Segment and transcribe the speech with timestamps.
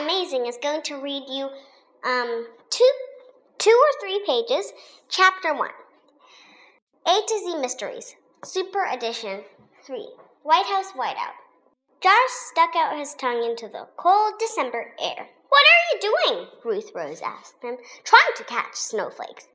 [0.00, 1.48] Amazing is going to read you
[2.04, 2.90] um, two,
[3.58, 4.72] two or three pages,
[5.08, 5.70] chapter one.
[7.06, 9.42] A to Z Mysteries, Super Edition
[9.84, 10.08] 3,
[10.44, 11.34] White House Whiteout.
[12.02, 15.28] Josh stuck out his tongue into the cold December air.
[15.48, 16.46] What are you doing?
[16.64, 17.76] Ruth Rose asked him.
[18.04, 19.48] Trying to catch snowflakes.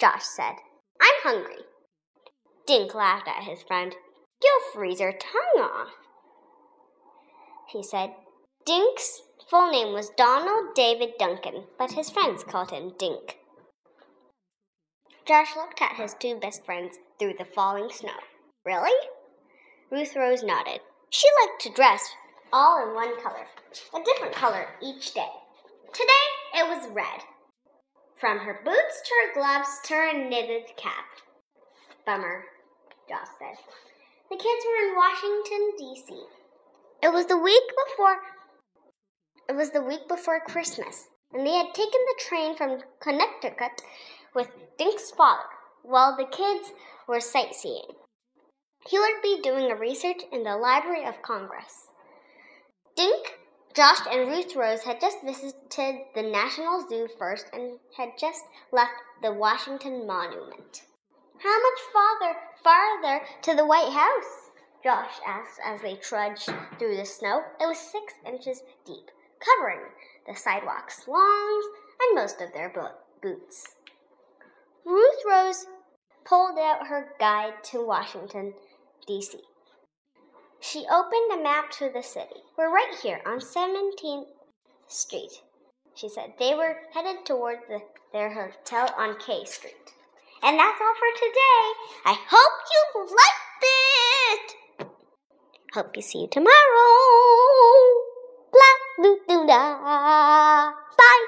[0.00, 0.54] Josh said,
[1.00, 1.62] I'm hungry.
[2.66, 3.94] Dink laughed at his friend.
[4.42, 5.88] You'll freeze your tongue off.
[7.70, 8.14] He said,
[8.66, 13.38] Dink's full name was Donald David Duncan, but his friends called him Dink.
[15.26, 18.18] Josh looked at his two best friends through the falling snow.
[18.64, 19.08] Really?
[19.90, 20.80] Ruth Rose nodded.
[21.10, 22.10] She liked to dress
[22.52, 23.46] all in one color,
[23.94, 25.30] a different color each day.
[25.92, 27.22] Today it was red.
[28.16, 31.04] From her boots to her gloves to her knitted cap.
[32.06, 32.44] Bummer,
[33.08, 33.56] Josh said.
[34.30, 36.24] The kids were in Washington, D.C.
[37.02, 38.16] It was the week before
[39.48, 43.82] it was the week before Christmas, and they had taken the train from Connecticut
[44.34, 45.48] with Dink's father
[45.82, 46.72] while the kids
[47.06, 47.88] were sightseeing.
[48.86, 51.88] He would be doing a research in the Library of Congress.
[52.96, 53.38] Dink,
[53.74, 58.92] Josh, and Ruth Rose had just visited the National Zoo first and had just left
[59.22, 60.82] the Washington Monument.
[61.38, 64.50] How much farther, farther to the White House?
[64.82, 67.42] Josh asked as they trudged through the snow.
[67.60, 69.10] It was six inches deep,
[69.40, 69.80] covering
[70.26, 71.64] the sidewalks, lawns,
[72.00, 73.74] and most of their bo- boots.
[74.84, 75.66] Ruth Rose
[76.24, 78.54] pulled out her guide to Washington,
[79.06, 79.38] D.C.
[80.60, 82.40] She opened a map to the city.
[82.56, 84.26] We're right here on 17th
[84.88, 85.42] Street,
[85.94, 86.34] she said.
[86.38, 87.80] They were headed toward the,
[88.12, 89.92] their hotel on K Street.
[90.42, 91.64] And that's all for today.
[92.04, 93.64] I hope you liked
[94.80, 94.88] it.
[95.72, 97.13] Hope you see you tomorrow.
[98.98, 99.78] nước tương đà
[100.96, 101.18] tay.